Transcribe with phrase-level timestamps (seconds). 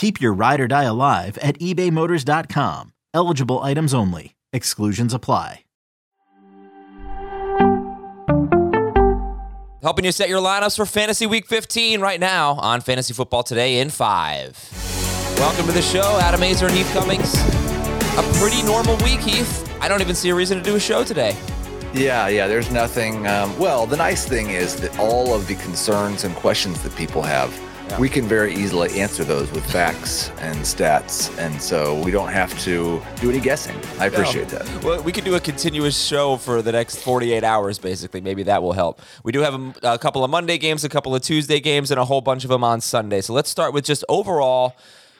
[0.00, 2.94] Keep your ride or die alive at ebaymotors.com.
[3.12, 4.34] Eligible items only.
[4.50, 5.64] Exclusions apply.
[9.82, 13.80] Helping you set your lineups for Fantasy Week 15 right now on Fantasy Football Today
[13.80, 15.34] in 5.
[15.36, 17.34] Welcome to the show, Adam Aizer and Heath Cummings.
[18.16, 19.70] A pretty normal week, Heath.
[19.82, 21.36] I don't even see a reason to do a show today.
[21.92, 23.26] Yeah, yeah, there's nothing.
[23.26, 27.20] Um, well, the nice thing is that all of the concerns and questions that people
[27.20, 27.54] have,
[27.90, 27.98] yeah.
[27.98, 31.36] we can very easily answer those with facts and stats.
[31.38, 33.76] And so we don't have to do any guessing.
[33.98, 34.58] I appreciate no.
[34.58, 34.84] that.
[34.84, 38.20] Well, we could do a continuous show for the next 48 hours, basically.
[38.20, 39.00] Maybe that will help.
[39.24, 42.00] We do have a, a couple of Monday games, a couple of Tuesday games, and
[42.00, 43.20] a whole bunch of them on Sunday.
[43.20, 44.76] So let's start with just overall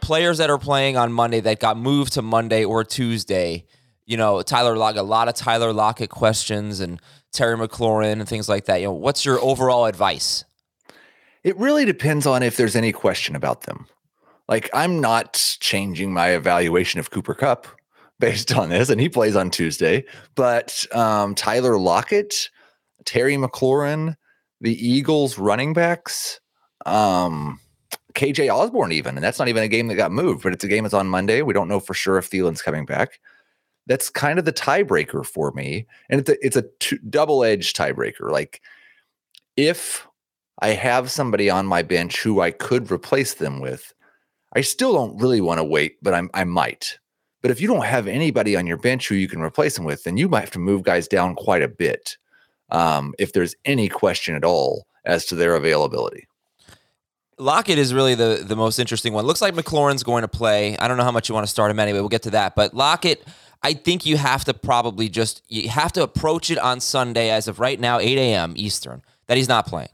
[0.00, 3.64] players that are playing on Monday that got moved to Monday or Tuesday
[4.06, 7.00] you know, Tyler Lockett, a lot of Tyler Lockett questions and
[7.32, 8.80] Terry McLaurin and things like that.
[8.80, 10.44] You know, what's your overall advice?
[11.44, 13.86] It really depends on if there's any question about them.
[14.48, 17.66] Like, I'm not changing my evaluation of Cooper Kupp
[18.20, 20.04] based on this, and he plays on Tuesday.
[20.34, 22.50] But um, Tyler Lockett,
[23.04, 24.16] Terry McLaurin,
[24.60, 26.40] the Eagles running backs,
[26.86, 27.58] um,
[28.14, 30.68] KJ Osborn, even, and that's not even a game that got moved, but it's a
[30.68, 31.42] game that's on Monday.
[31.42, 33.18] We don't know for sure if Thielen's coming back
[33.86, 35.86] that's kind of the tiebreaker for me.
[36.08, 38.30] And it's a, it's a t- double edged tiebreaker.
[38.30, 38.60] Like
[39.56, 40.06] if
[40.62, 43.92] I have somebody on my bench who I could replace them with,
[44.54, 46.98] I still don't really want to wait, but I'm, I might.
[47.40, 50.04] But if you don't have anybody on your bench who you can replace them with,
[50.04, 52.16] then you might have to move guys down quite a bit
[52.70, 56.28] um, if there's any question at all as to their availability.
[57.38, 59.26] Lockett is really the the most interesting one.
[59.26, 60.76] Looks like McLaurin's going to play.
[60.78, 61.98] I don't know how much you want to start him anyway.
[61.98, 62.54] We'll get to that.
[62.54, 63.26] But Lockett,
[63.64, 67.48] I think you have to probably just you have to approach it on Sunday as
[67.48, 68.52] of right now, 8 a.m.
[68.54, 69.88] Eastern, that he's not playing.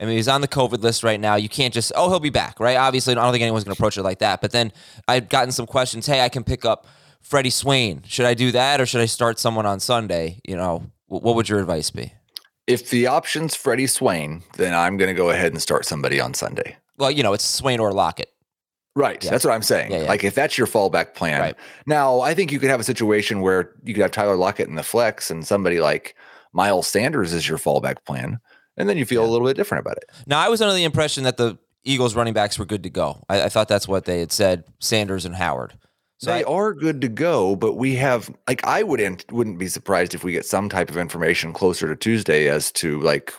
[0.00, 1.34] I mean, he's on the COVID list right now.
[1.34, 2.76] You can't just, oh, he'll be back, right?
[2.76, 4.40] Obviously, I don't think anyone's going to approach it like that.
[4.40, 4.72] But then
[5.08, 6.06] I've gotten some questions.
[6.06, 6.86] Hey, I can pick up
[7.20, 8.02] Freddie Swain.
[8.06, 10.40] Should I do that or should I start someone on Sunday?
[10.46, 12.12] You know, what would your advice be?
[12.66, 16.34] If the option's Freddie Swain, then I'm going to go ahead and start somebody on
[16.34, 16.76] Sunday.
[16.96, 18.30] Well, you know, it's Swain or Lockett.
[18.94, 19.22] Right.
[19.22, 19.30] Yeah.
[19.30, 19.92] That's what I'm saying.
[19.92, 20.08] Yeah, yeah.
[20.08, 21.40] Like if that's your fallback plan.
[21.40, 21.56] Right.
[21.86, 24.74] Now, I think you could have a situation where you could have Tyler Lockett in
[24.74, 26.14] the flex and somebody like
[26.52, 28.40] Miles Sanders is your fallback plan.
[28.78, 30.04] And then you feel a little bit different about it.
[30.26, 33.22] Now, I was under the impression that the Eagles running backs were good to go.
[33.28, 35.74] I, I thought that's what they had said, Sanders and Howard.
[36.18, 39.68] So they I, are good to go, but we have like I wouldn't wouldn't be
[39.68, 43.32] surprised if we get some type of information closer to Tuesday as to like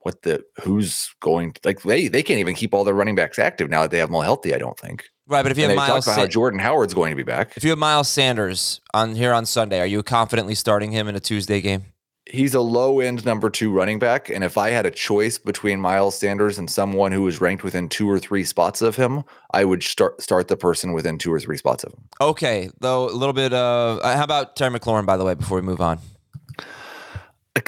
[0.00, 3.68] what the who's going like they they can't even keep all their running backs active
[3.68, 4.54] now that they have them all healthy.
[4.54, 5.04] I don't think.
[5.26, 7.54] Right, but if you and have Miles, Sa- how Jordan Howard's going to be back.
[7.54, 11.16] If you have Miles Sanders on here on Sunday, are you confidently starting him in
[11.16, 11.84] a Tuesday game?
[12.30, 15.80] He's a low end number two running back, and if I had a choice between
[15.80, 19.64] Miles Sanders and someone who was ranked within two or three spots of him, I
[19.64, 22.02] would start start the person within two or three spots of him.
[22.20, 25.06] Okay, though a little bit of uh, how about Terry McLaurin?
[25.06, 26.00] By the way, before we move on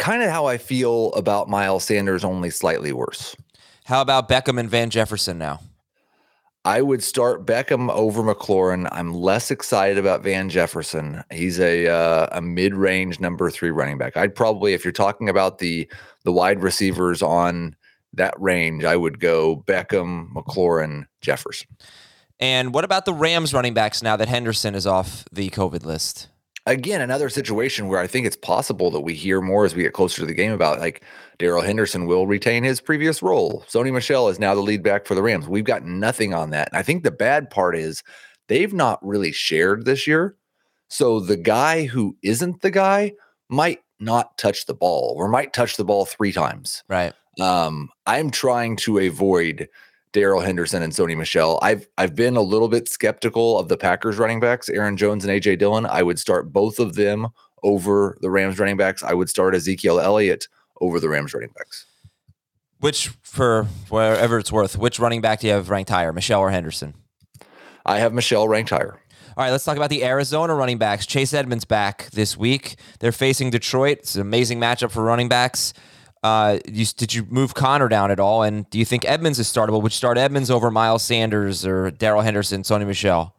[0.00, 3.36] kind of how I feel about Miles Sanders, only slightly worse.
[3.84, 5.60] How about Beckham and Van Jefferson now?
[6.64, 8.86] I would start Beckham over McLaurin.
[8.92, 11.24] I'm less excited about Van Jefferson.
[11.32, 14.16] He's a uh, a mid range number three running back.
[14.16, 15.90] I'd probably, if you're talking about the
[16.24, 17.76] the wide receivers on
[18.12, 21.68] that range, I would go Beckham, McLaurin, Jefferson.
[22.38, 26.28] And what about the Rams running backs now that Henderson is off the COVID list?
[26.66, 29.94] Again, another situation where I think it's possible that we hear more as we get
[29.94, 31.02] closer to the game about like
[31.38, 33.64] Darrell Henderson will retain his previous role.
[33.68, 35.48] Sony Michel is now the lead back for the Rams.
[35.48, 36.68] We've got nothing on that.
[36.68, 38.02] And I think the bad part is
[38.48, 40.36] they've not really shared this year.
[40.88, 43.12] So the guy who isn't the guy
[43.48, 46.82] might not touch the ball or might touch the ball three times.
[46.88, 47.14] Right.
[47.40, 49.68] Um, I'm trying to avoid
[50.12, 51.58] Darrell Henderson and Sony Michel.
[51.62, 55.32] I've I've been a little bit skeptical of the Packers running backs, Aaron Jones and
[55.32, 55.86] AJ Dillon.
[55.86, 57.28] I would start both of them
[57.62, 59.02] over the Rams running backs.
[59.02, 60.48] I would start Ezekiel Elliott
[60.80, 61.86] over the Rams running backs.
[62.80, 66.50] Which, for wherever it's worth, which running back do you have ranked higher, Michel or
[66.50, 66.94] Henderson?
[67.84, 68.98] I have Michel ranked higher.
[69.36, 71.06] All right, let's talk about the Arizona running backs.
[71.06, 72.76] Chase Edmonds back this week.
[72.98, 73.98] They're facing Detroit.
[73.98, 75.72] It's an amazing matchup for running backs.
[76.22, 78.42] Uh, you, did you move Conner down at all?
[78.42, 79.82] And do you think Edmonds is startable?
[79.82, 83.34] Would you start Edmonds over Miles Sanders or Darrell Henderson, Sony Michel?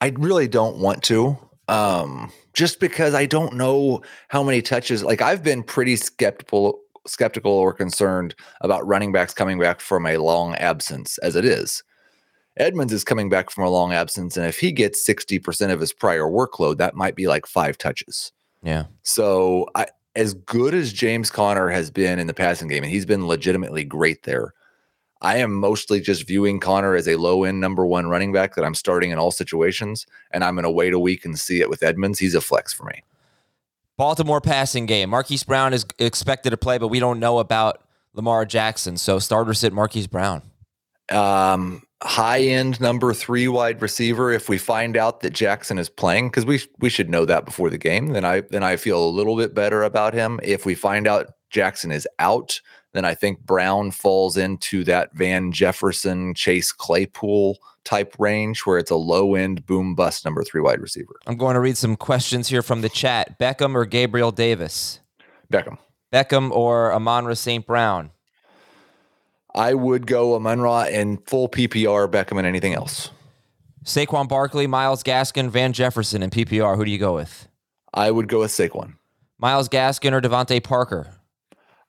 [0.00, 1.38] I really don't want to.
[1.68, 5.02] Um, just because I don't know how many touches.
[5.02, 10.16] Like I've been pretty skeptical skeptical or concerned about running backs coming back from a
[10.16, 11.82] long absence as it is.
[12.56, 15.92] Edmonds is coming back from a long absence, and if he gets 60% of his
[15.92, 18.32] prior workload, that might be like five touches.
[18.62, 18.84] Yeah.
[19.02, 23.06] So I as good as James Conner has been in the passing game, and he's
[23.06, 24.54] been legitimately great there.
[25.20, 28.64] I am mostly just viewing Conner as a low end number one running back that
[28.64, 31.70] I'm starting in all situations, and I'm going to wait a week and see it
[31.70, 32.18] with Edmonds.
[32.18, 33.02] He's a flex for me.
[33.96, 35.10] Baltimore passing game.
[35.10, 37.82] Marquise Brown is expected to play, but we don't know about
[38.12, 38.96] Lamar Jackson.
[38.96, 40.42] So starter sit Marquise Brown.
[41.10, 44.32] Um, high end number three wide receiver.
[44.32, 47.70] If we find out that Jackson is playing, because we we should know that before
[47.70, 50.40] the game, then I then I feel a little bit better about him.
[50.42, 52.60] If we find out Jackson is out,
[52.92, 58.90] then I think Brown falls into that Van Jefferson, Chase Claypool type range where it's
[58.90, 61.14] a low end boom bust number three wide receiver.
[61.26, 63.38] I'm going to read some questions here from the chat.
[63.38, 65.00] Beckham or Gabriel Davis?
[65.52, 65.78] Beckham.
[66.12, 67.66] Beckham or Amon-Ra St.
[67.66, 68.10] Brown?
[69.54, 73.10] I would go Amon-Ra in full PPR, Beckham and anything else.
[73.84, 76.76] Saquon Barkley, Myles Gaskin, Van Jefferson in PPR.
[76.76, 77.48] Who do you go with?
[77.92, 78.94] I would go with Saquon.
[79.38, 81.14] Myles Gaskin or DeVante Parker?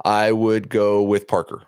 [0.04, 1.64] I would go with Parker.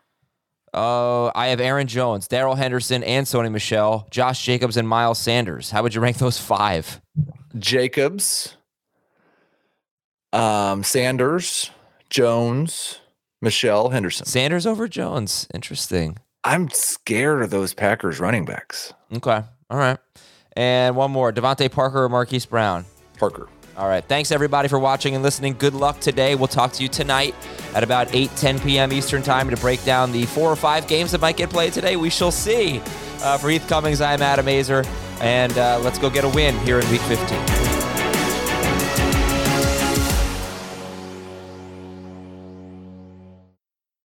[0.74, 5.72] Oh, I have Aaron Jones, Darrell Henderson, and Sony Michel, Josh Jacobs, and Miles Sanders.
[5.72, 7.02] How would you rank those five?
[7.58, 8.56] Jacobs,
[10.34, 11.72] um, Sanders,
[12.10, 13.00] Jones,
[13.42, 14.26] Michel, Henderson.
[14.26, 15.48] Sanders over Jones.
[15.54, 16.18] Interesting.
[16.44, 18.94] I'm scared of those Packers running backs.
[19.14, 19.42] Okay.
[19.70, 19.98] All right.
[20.56, 22.86] And one more DeVante Parker or Marquise Brown?
[23.18, 23.48] Parker.
[23.78, 24.04] All right.
[24.04, 25.56] Thanks, everybody, for watching and listening.
[25.60, 26.34] Good luck today.
[26.34, 27.36] We'll talk to you tonight
[27.76, 28.92] at about 8, 10 p.m.
[28.92, 31.96] Eastern Time to break down the four or five games that might get played today.
[31.96, 32.82] We shall see.
[33.22, 34.86] Uh, for Heath Cummings, I'm Adam Aizer,
[35.22, 37.67] and uh, let's go get a win here in Week 15.